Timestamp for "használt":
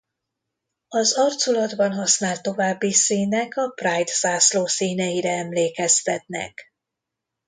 1.93-2.41